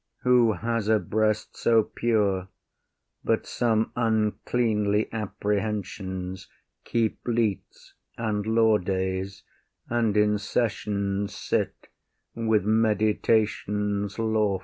Who 0.23 0.53
has 0.53 0.87
a 0.87 0.97
breast 0.97 1.55
so 1.55 1.83
pure 1.83 2.47
But 3.23 3.45
some 3.45 3.91
uncleanly 3.95 5.07
apprehensions 5.13 6.47
Keep 6.85 7.19
leets 7.27 7.93
and 8.17 8.47
law 8.47 8.79
days, 8.79 9.43
and 9.89 10.17
in 10.17 10.39
session 10.39 11.27
sit 11.27 11.87
With 12.33 12.65
meditations 12.65 14.17
lawful? 14.17 14.59